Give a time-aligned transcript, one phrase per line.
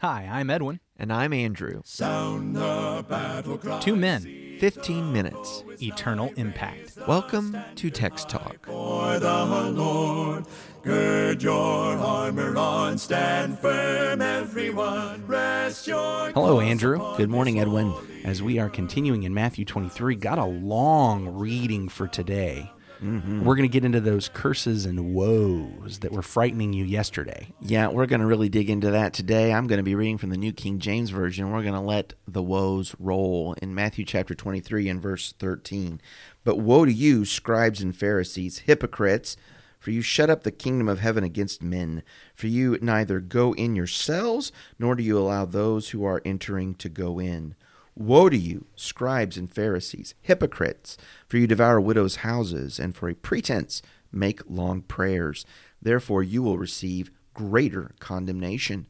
[0.00, 0.80] Hi, I'm Edwin.
[0.96, 1.82] And I'm Andrew.
[1.84, 3.80] Sound the battle cry.
[3.80, 5.62] Two men, 15 minutes.
[5.82, 6.96] eternal impact.
[7.06, 8.64] Welcome to Text Talk.
[8.64, 9.44] For the
[9.74, 10.46] Lord,
[10.82, 15.26] gird your armor on, stand firm, everyone.
[15.26, 16.98] Rest your Hello, Andrew.
[17.18, 17.92] Good morning, Edwin.
[18.24, 22.72] As we are continuing in Matthew 23, got a long reading for today.
[23.02, 23.44] Mm-hmm.
[23.44, 27.48] We're going to get into those curses and woes that were frightening you yesterday.
[27.60, 29.52] Yeah, we're going to really dig into that today.
[29.52, 31.50] I'm going to be reading from the New King James Version.
[31.50, 36.00] We're going to let the woes roll in Matthew chapter 23 and verse 13.
[36.44, 39.36] But woe to you, scribes and Pharisees, hypocrites!
[39.78, 42.02] For you shut up the kingdom of heaven against men.
[42.34, 46.90] For you neither go in yourselves, nor do you allow those who are entering to
[46.90, 47.54] go in.
[48.00, 50.96] Woe to you, scribes and Pharisees, hypocrites!
[51.28, 55.44] For you devour widows' houses, and for a pretense make long prayers.
[55.82, 58.86] Therefore you will receive greater condemnation.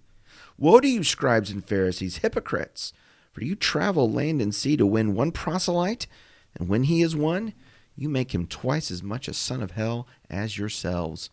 [0.57, 2.93] Woe to you, scribes and Pharisees, hypocrites!
[3.33, 6.07] For you travel land and sea to win one proselyte,
[6.55, 7.53] and when he is won,
[7.97, 11.31] you make him twice as much a son of hell as yourselves.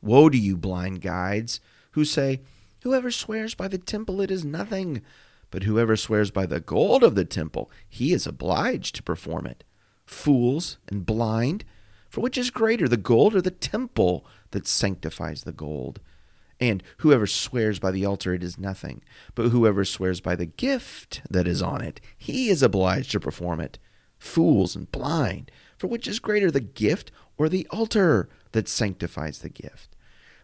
[0.00, 2.40] Woe to you, blind guides, who say,
[2.84, 5.02] Whoever swears by the temple, it is nothing.
[5.50, 9.64] But whoever swears by the gold of the temple, he is obliged to perform it.
[10.04, 11.64] Fools and blind,
[12.08, 16.00] for which is greater, the gold or the temple that sanctifies the gold?
[16.60, 19.02] And whoever swears by the altar, it is nothing.
[19.34, 23.60] But whoever swears by the gift that is on it, he is obliged to perform
[23.60, 23.78] it.
[24.18, 29.48] Fools and blind, for which is greater, the gift or the altar that sanctifies the
[29.48, 29.94] gift?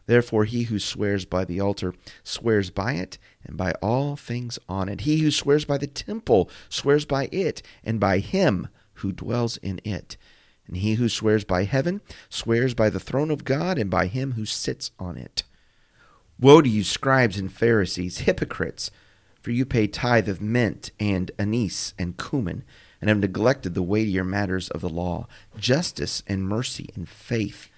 [0.06, 4.88] Therefore, he who swears by the altar swears by it and by all things on
[4.88, 5.02] it.
[5.02, 9.80] He who swears by the temple swears by it and by him who dwells in
[9.84, 10.16] it.
[10.66, 14.32] And he who swears by heaven swears by the throne of God and by him
[14.32, 15.44] who sits on it.
[16.38, 18.90] Woe to you, scribes and Pharisees, hypocrites!
[19.40, 22.64] For you pay tithe of mint and anise and cumin,
[23.00, 27.68] and have neglected the weightier matters of the law, justice and mercy and faith.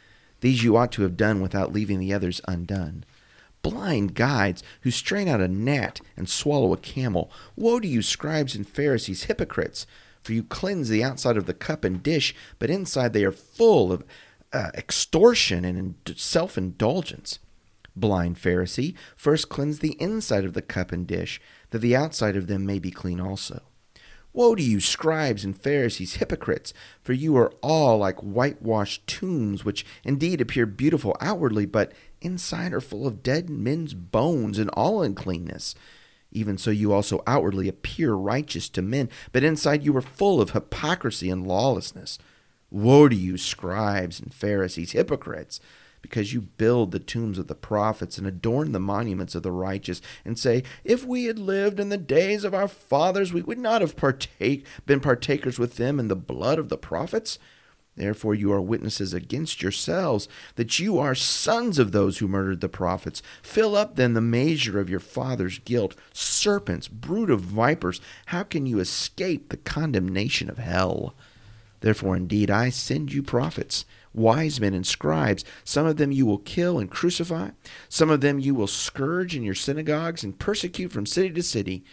[0.40, 3.04] These you ought to have done without leaving the others undone.
[3.62, 7.30] Blind guides who strain out a gnat and swallow a camel.
[7.56, 9.86] Woe to you, scribes and Pharisees, hypocrites!
[10.20, 13.92] For you cleanse the outside of the cup and dish, but inside they are full
[13.92, 14.04] of
[14.52, 17.38] uh, extortion and self indulgence.
[17.94, 22.46] Blind Pharisee, first cleanse the inside of the cup and dish, that the outside of
[22.46, 23.62] them may be clean also.
[24.36, 26.74] Woe to you, scribes and Pharisees, hypocrites!
[27.00, 32.82] For you are all like whitewashed tombs, which indeed appear beautiful outwardly, but inside are
[32.82, 35.74] full of dead men's bones and all uncleanness.
[36.30, 40.50] Even so, you also outwardly appear righteous to men, but inside you are full of
[40.50, 42.18] hypocrisy and lawlessness.
[42.70, 45.60] Woe to you, scribes and Pharisees, hypocrites!
[46.06, 50.00] Because you build the tombs of the prophets and adorn the monuments of the righteous,
[50.24, 53.80] and say, If we had lived in the days of our fathers, we would not
[53.80, 57.40] have partake, been partakers with them in the blood of the prophets.
[57.96, 62.68] Therefore, you are witnesses against yourselves that you are sons of those who murdered the
[62.68, 63.20] prophets.
[63.42, 65.96] Fill up then the measure of your father's guilt.
[66.12, 71.14] Serpents, brood of vipers, how can you escape the condemnation of hell?
[71.80, 73.84] Therefore, indeed, I send you prophets,
[74.16, 75.44] wise men, and scribes.
[75.62, 77.50] Some of them you will kill and crucify.
[77.88, 81.84] Some of them you will scourge in your synagogues and persecute from city to city,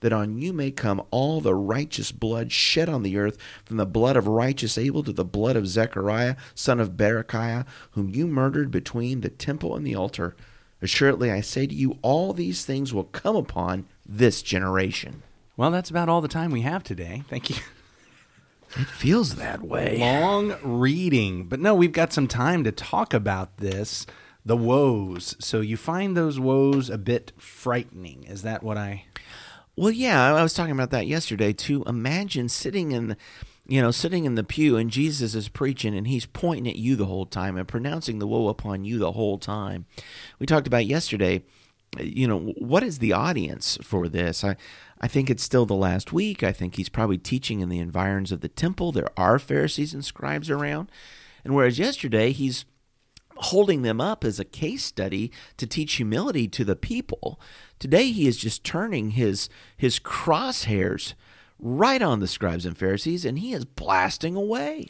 [0.00, 3.86] that on you may come all the righteous blood shed on the earth, from the
[3.86, 8.70] blood of righteous Abel to the blood of Zechariah, son of Berechiah, whom you murdered
[8.70, 10.34] between the temple and the altar.
[10.80, 15.22] Assuredly, I say to you, all these things will come upon this generation.
[15.56, 17.22] Well, that's about all the time we have today.
[17.28, 17.56] Thank you.
[18.76, 19.98] It feels that way.
[19.98, 21.44] Long reading.
[21.44, 24.06] But no, we've got some time to talk about this
[24.44, 25.36] the woes.
[25.38, 28.24] So you find those woes a bit frightening.
[28.24, 29.04] Is that what I.
[29.76, 31.82] Well, yeah, I was talking about that yesterday too.
[31.86, 33.16] Imagine sitting in, the,
[33.66, 36.94] you know, sitting in the pew and Jesus is preaching and he's pointing at you
[36.94, 39.86] the whole time and pronouncing the woe upon you the whole time.
[40.38, 41.44] We talked about yesterday,
[42.00, 44.44] you know, what is the audience for this?
[44.44, 44.56] I,
[45.00, 46.42] I think it's still the last week.
[46.42, 48.92] I think he's probably teaching in the environs of the temple.
[48.92, 50.90] There are Pharisees and scribes around.
[51.44, 52.64] And whereas yesterday he's
[53.36, 57.40] holding them up as a case study to teach humility to the people.
[57.78, 61.14] Today he is just turning his his crosshairs
[61.58, 64.86] right on the scribes and Pharisees and he is blasting away.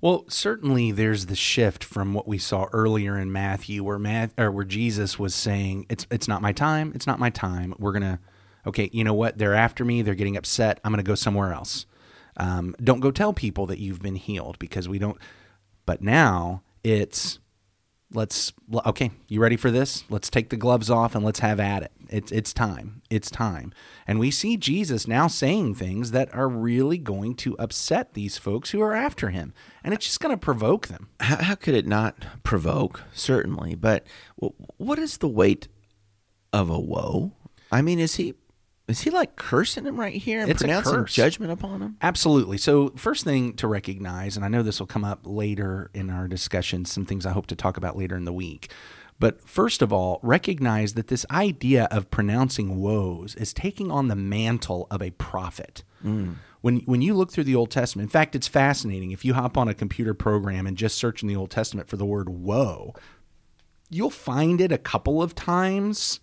[0.00, 4.64] Well, certainly there's the shift from what we saw earlier in Matthew, where or where
[4.64, 6.92] Jesus was saying, "It's it's not my time.
[6.94, 7.74] It's not my time.
[7.78, 8.20] We're gonna,
[8.66, 9.38] okay, you know what?
[9.38, 10.02] They're after me.
[10.02, 10.80] They're getting upset.
[10.84, 11.86] I'm gonna go somewhere else.
[12.36, 15.18] Um, don't go tell people that you've been healed because we don't."
[15.86, 17.38] But now it's
[18.16, 18.52] let's
[18.86, 20.04] okay, you ready for this?
[20.08, 21.92] Let's take the gloves off and let's have at it.
[22.08, 23.02] It's it's time.
[23.10, 23.72] It's time.
[24.06, 28.70] And we see Jesus now saying things that are really going to upset these folks
[28.70, 29.52] who are after him.
[29.84, 31.10] And it's just going to provoke them.
[31.20, 33.04] How, how could it not provoke?
[33.12, 34.06] Certainly, but
[34.78, 35.68] what is the weight
[36.52, 37.32] of a woe?
[37.70, 38.34] I mean, is he
[38.88, 41.96] is he like cursing him right here and It's pronouncing judgment upon him?
[42.02, 42.56] Absolutely.
[42.56, 46.28] So, first thing to recognize, and I know this will come up later in our
[46.28, 48.70] discussion, some things I hope to talk about later in the week.
[49.18, 54.16] But first of all, recognize that this idea of pronouncing woes is taking on the
[54.16, 55.82] mantle of a prophet.
[56.04, 56.36] Mm.
[56.60, 59.12] When, when you look through the Old Testament, in fact, it's fascinating.
[59.12, 61.96] If you hop on a computer program and just search in the Old Testament for
[61.96, 62.94] the word woe,
[63.88, 66.20] you'll find it a couple of times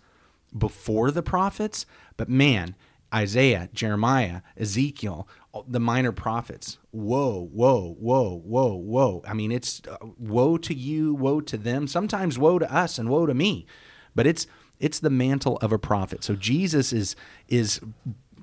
[0.56, 1.86] before the prophets,
[2.16, 2.76] but man,
[3.12, 5.28] Isaiah, Jeremiah, Ezekiel,
[5.68, 9.22] the minor prophets, whoa, whoa, whoa, whoa, whoa.
[9.26, 13.08] I mean, it's uh, woe to you, woe to them, sometimes woe to us and
[13.08, 13.66] woe to me.
[14.14, 14.46] But it's
[14.80, 16.24] it's the mantle of a prophet.
[16.24, 17.14] So Jesus is
[17.48, 17.80] is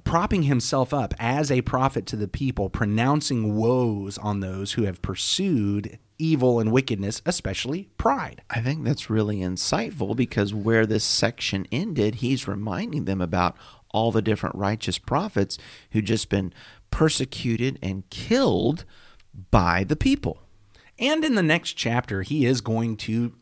[0.03, 5.01] propping himself up as a prophet to the people, pronouncing woes on those who have
[5.01, 8.43] pursued evil and wickedness, especially pride.
[8.49, 13.57] I think that's really insightful because where this section ended, he's reminding them about
[13.89, 15.57] all the different righteous prophets
[15.91, 16.53] who just been
[16.91, 18.85] persecuted and killed
[19.49, 20.39] by the people.
[20.99, 23.33] And in the next chapter, he is going to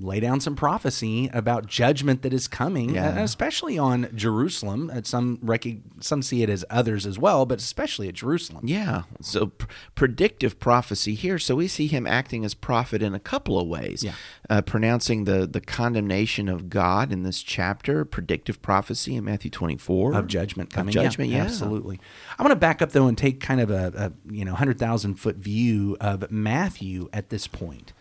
[0.00, 3.18] lay down some prophecy about judgment that is coming, Yeah.
[3.20, 4.90] uh, especially on Jerusalem.
[4.94, 5.66] Uh, Some rec-
[6.00, 8.62] some see it as others as well, but especially at Jerusalem.
[8.66, 11.38] Yeah, so pr- predictive prophecy here.
[11.38, 14.04] So we see him acting as prophet in a couple of ways.
[14.04, 14.12] Yeah.
[14.48, 20.14] Uh, pronouncing the, the condemnation of God in this chapter, predictive prophecy in Matthew 24.
[20.14, 21.42] Of judgment Of coming, judgment, yeah.
[21.42, 22.00] absolutely.
[22.38, 24.78] I want to back up though and take kind of a, a you know hundred
[24.78, 27.92] thousand foot view of Matthew at this point,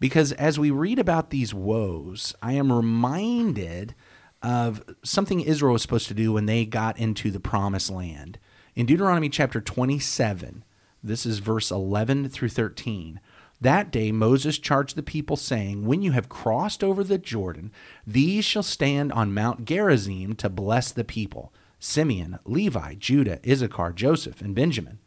[0.00, 3.94] because as we read about these woes, I am reminded
[4.42, 8.38] of something Israel was supposed to do when they got into the promised land.
[8.76, 10.64] In Deuteronomy chapter 27,
[11.02, 13.20] this is verse 11 through 13.
[13.60, 17.72] That day Moses charged the people, saying, When you have crossed over the Jordan,
[18.06, 24.40] these shall stand on Mount Gerizim to bless the people Simeon, Levi, Judah, Issachar, Joseph,
[24.40, 24.98] and Benjamin.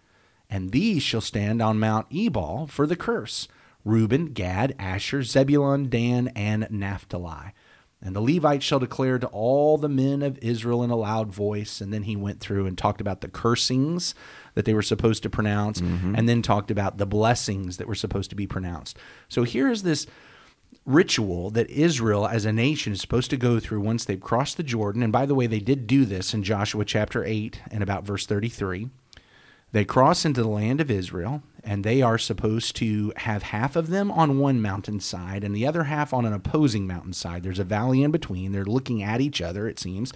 [0.50, 3.48] And these shall stand on Mount Ebal for the curse
[3.84, 7.54] Reuben, Gad, Asher, Zebulun, Dan, and Naphtali.
[8.04, 11.82] And the Levites shall declare to all the men of Israel in a loud voice.
[11.82, 14.16] And then he went through and talked about the cursings
[14.56, 16.16] that they were supposed to pronounce, mm-hmm.
[16.16, 18.98] and then talked about the blessings that were supposed to be pronounced.
[19.30, 20.08] So here is this
[20.86, 24.64] ritual that Israel as a nation is supposed to go through once they've crossed the
[24.64, 25.04] Jordan.
[25.04, 28.26] And by the way, they did do this in Joshua chapter 8 and about verse
[28.26, 28.90] 33.
[29.74, 33.90] They cross into the land of Israel, and they are supposed to have half of
[33.90, 37.44] them on one mountainside and the other half on an opposing mountainside.
[37.44, 38.52] There's a valley in between.
[38.52, 40.14] They're looking at each other, it seems.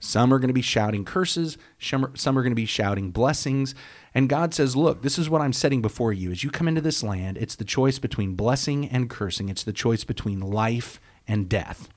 [0.00, 3.72] Some are going to be shouting curses, some are, going to be shouting blessings.
[4.12, 6.32] And God says, Look, this is what I'm setting before you.
[6.32, 9.72] As you come into this land, it's the choice between blessing and cursing, it's the
[9.72, 11.88] choice between life and death.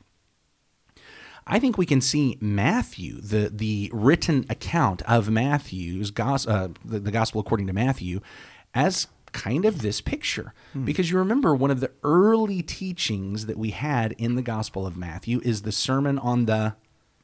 [1.48, 7.12] I think we can see Matthew, the the written account of Matthew's uh, the, the
[7.12, 8.22] gospel according to Matthew,
[8.76, 10.54] as kind of this picture.
[10.86, 14.96] Because you remember one of the early teachings that we had in the gospel of
[14.96, 16.76] Matthew is the sermon on the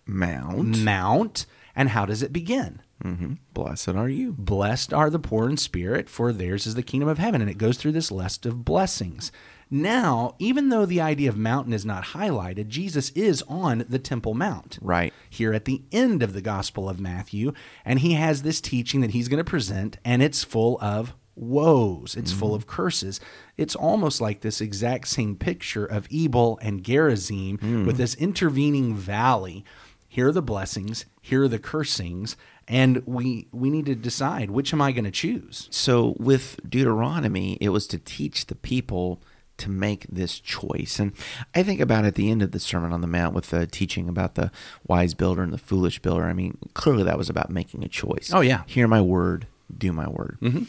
[0.05, 0.79] Mount.
[0.79, 1.45] mount,
[1.75, 2.81] and how does it begin?
[3.01, 4.33] hmm Blessed are you.
[4.33, 7.41] Blessed are the poor in spirit, for theirs is the kingdom of heaven.
[7.41, 9.31] And it goes through this list of blessings.
[9.69, 14.33] Now, even though the idea of mountain is not highlighted, Jesus is on the Temple
[14.33, 14.77] Mount.
[14.81, 15.13] Right.
[15.29, 17.53] Here at the end of the Gospel of Matthew.
[17.85, 22.15] And he has this teaching that he's going to present, and it's full of woes.
[22.15, 23.19] It's full of curses.
[23.57, 29.65] It's almost like this exact same picture of Ebal and Gerizim with this intervening valley.
[30.07, 32.35] Here are the blessings, here are the cursings,
[32.67, 35.67] and we we need to decide which am I going to choose?
[35.71, 39.21] So with Deuteronomy, it was to teach the people
[39.57, 40.99] to make this choice.
[40.99, 41.13] And
[41.55, 44.09] I think about at the end of the Sermon on the Mount with the teaching
[44.09, 44.51] about the
[44.87, 46.23] wise builder and the foolish builder.
[46.25, 48.31] I mean, clearly that was about making a choice.
[48.33, 48.63] Oh, yeah.
[48.65, 50.37] Hear my word, do my word.
[50.41, 50.63] Mm-hmm.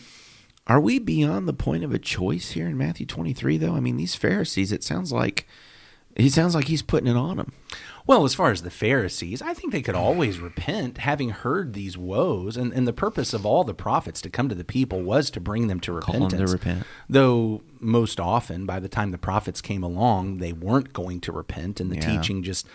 [0.67, 3.75] Are we beyond the point of a choice here in Matthew 23, though?
[3.75, 5.47] I mean, these Pharisees, it sounds like.
[6.15, 7.53] He sounds like he's putting it on them.
[8.07, 11.97] Well, as far as the Pharisees, I think they could always repent, having heard these
[11.97, 15.31] woes, and, and the purpose of all the prophets to come to the people was
[15.31, 16.53] to bring them to Call them to repentance.
[16.53, 16.87] repent.
[17.09, 21.81] Though most often, by the time the prophets came along, they weren't going to repent,
[21.81, 22.19] and the Yeah.
[22.19, 22.67] teaching just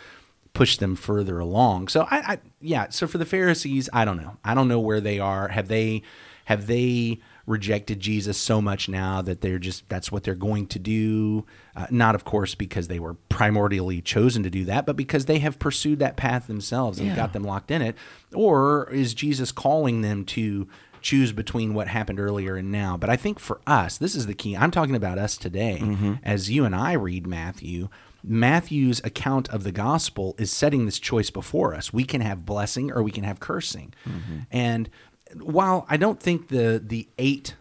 [0.53, 1.89] pushed them further along.
[1.89, 2.87] So I, I, yeah.
[2.89, 4.37] So for the Pharisees, I don't know.
[4.43, 5.49] I don't know where they are.
[5.49, 6.01] Have they,
[6.45, 10.77] have they rejected Jesus so much now that they're just that's what they're going to
[10.77, 11.45] do.
[11.75, 15.39] Uh, not, of course, because they were primordially chosen to do that, but because they
[15.39, 17.15] have pursued that path themselves and Yeah.
[17.15, 17.95] got them locked in it.
[18.35, 20.67] Or is Jesus calling them to
[21.01, 22.97] choose between what happened earlier and now?
[22.97, 24.55] But I think for us, this is the key.
[24.57, 25.81] I'm talking about us today.
[26.23, 27.87] As you and I read Matthew,
[28.23, 31.93] Matthew's account of the gospel is setting this choice before us.
[31.93, 33.93] We can have blessing or we can have cursing.
[34.51, 34.89] And
[35.35, 37.55] while I don't think the the eight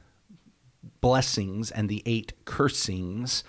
[1.00, 3.44] blessings and the eight cursings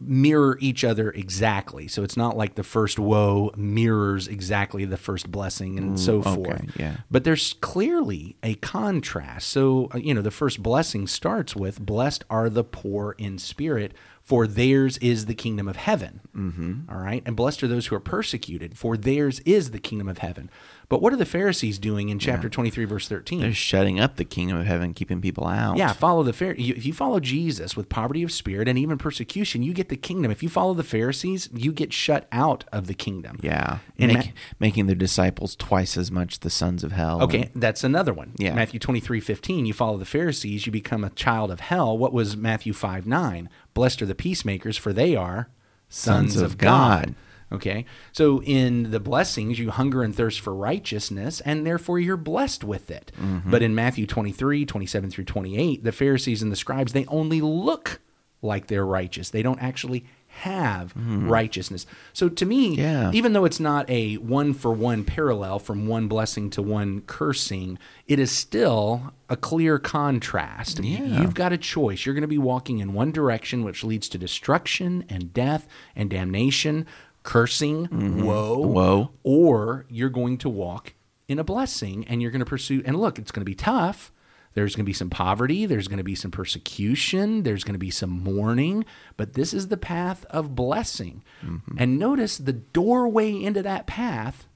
[0.00, 1.86] mirror each other exactly.
[1.88, 6.34] So it's not like the first woe mirrors exactly the first blessing and so okay,
[6.34, 6.76] forth.
[6.76, 6.96] yeah.
[7.10, 9.48] But there's clearly a contrast.
[9.48, 13.92] So, uh, you know, the first blessing starts with Blessed are the poor in spirit,
[14.24, 16.20] for theirs is the kingdom of heaven.
[16.34, 16.90] Mm-hmm.
[16.90, 17.22] right.
[17.26, 20.50] And blessed are those who are persecuted, for theirs is the kingdom of heaven.
[20.88, 23.40] But what are the Pharisees doing in chapter 23, verse 13?
[23.40, 25.76] They're shutting up the kingdom of heaven, keeping people out.
[25.78, 28.98] Yeah, follow the Phar- you- If you follow Jesus with poverty of spirit and even
[28.98, 30.30] persecution, you get the kingdom.
[30.30, 33.38] If you follow the Pharisees, you get shut out of the kingdom.
[33.42, 33.78] Yeah.
[33.96, 37.22] In Make- Ma- making their disciples twice as much the sons of hell.
[37.22, 38.32] Okay, that's another one.
[38.36, 38.54] Yeah.
[38.54, 41.96] Matthew 23, 15, you follow the Pharisees, you become a child of hell.
[41.96, 43.48] What was Matthew 5, 9?
[43.74, 45.48] Blessed are the peacemakers, for they are
[45.88, 47.06] sons, Sons of, God.
[47.06, 47.14] God.
[47.52, 52.64] Okay, so in the blessings, you hunger and thirst for righteousness, and therefore you're blessed
[52.64, 53.12] with it.
[53.20, 53.50] Mm-hmm.
[53.50, 58.00] But in Matthew 23, 27 through 28, the Pharisees and the scribes, they only look
[58.42, 59.30] like they're righteous.
[59.30, 60.04] They don't actually
[60.40, 61.28] have mm-hmm.
[61.28, 61.86] righteousness.
[62.12, 63.10] So to me, Yeah.
[63.12, 67.78] even though it's not a one for one parallel from one blessing to one cursing,
[68.06, 70.80] it is still a clear contrast.
[70.80, 71.20] Yeah.
[71.20, 72.04] You've got a choice.
[72.04, 76.10] You're going to be walking in one direction, which leads to destruction and death and
[76.10, 76.86] damnation,
[77.22, 78.24] cursing, mm-hmm.
[78.24, 79.10] woe, Woe.
[79.22, 80.94] or you're going to walk
[81.28, 82.82] in a blessing and you're going to pursue.
[82.84, 84.12] And look, it's going to be tough.
[84.54, 85.66] There's going to be some poverty.
[85.66, 87.42] There's going to be some persecution.
[87.42, 88.84] There's going to be some mourning.
[89.16, 91.22] But this is the path of blessing.
[91.44, 91.76] Mm-hmm.
[91.78, 94.46] And notice the doorway into that path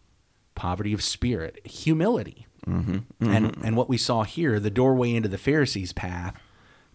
[0.54, 2.46] poverty of spirit, humility.
[2.66, 2.98] Mm-hmm.
[3.30, 3.64] And, mm-hmm.
[3.64, 6.34] and what we saw here, the doorway into the Pharisees' path,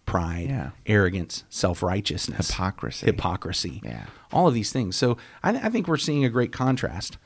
[0.06, 0.70] pride, Yeah.
[0.86, 3.06] arrogance, self righteousness, Hypocrisy.
[3.06, 4.04] hypocrisy, Yeah.
[4.30, 4.96] all of these things.
[4.96, 7.16] So I, I think we're seeing a great contrast,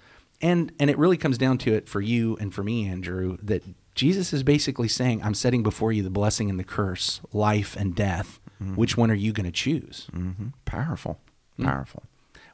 [0.40, 3.64] and and it really comes down to it for you and for me, Andrew, that
[3.94, 7.94] Jesus is basically saying, "I'm setting before you the blessing and the curse, life and
[7.94, 8.40] death.
[8.74, 10.48] Which one are you going to choose?" Mm-hmm.
[10.64, 11.20] Powerful.
[11.56, 11.64] Hmm.
[11.64, 12.02] Powerful.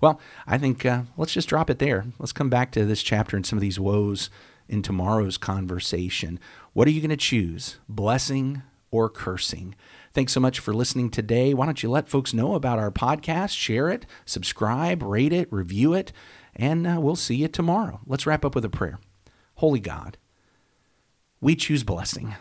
[0.00, 2.04] Well, I think uh, let's just drop it there.
[2.18, 4.28] Let's come back to this chapter and some of these woes
[4.68, 6.38] in tomorrow's conversation.
[6.74, 9.74] What are you going to choose, blessing or cursing?
[10.12, 11.54] Thanks so much for listening today.
[11.54, 15.94] Why don't you let folks know about our podcast, share it, subscribe, rate it, review
[15.94, 16.12] it,
[16.56, 18.00] and uh, we'll see you tomorrow.
[18.06, 18.98] Let's wrap up with a prayer.
[19.56, 20.16] Holy God,
[21.40, 22.34] we choose blessing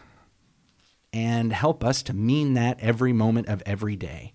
[1.12, 4.34] and help us to mean that every moment of every day.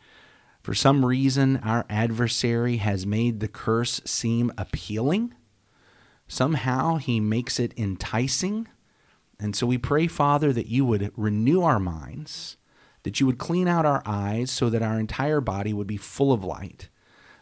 [0.62, 5.34] For some reason, our adversary has made the curse seem appealing.
[6.28, 8.68] Somehow he makes it enticing.
[9.40, 12.56] And so we pray, Father, that you would renew our minds,
[13.02, 16.32] that you would clean out our eyes so that our entire body would be full
[16.32, 16.90] of light,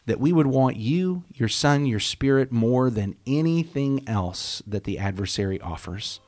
[0.06, 4.98] that we would want you, your Son, your Spirit more than anything else that the
[4.98, 6.20] adversary offers.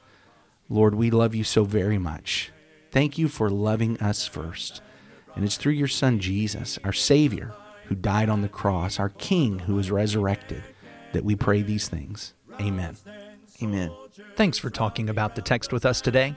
[0.68, 2.52] Lord, we love you so very much.
[2.90, 4.82] Thank you for loving us first.
[5.34, 7.54] And it's through your Son, Jesus, our Savior,
[7.86, 10.62] who died on the cross, our King who was resurrected,
[11.12, 12.34] that we pray these things.
[12.60, 12.96] Amen.
[13.62, 13.90] Amen.
[14.36, 16.36] Thanks for talking about the text with us today.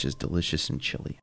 [0.00, 1.18] Which is delicious and chili.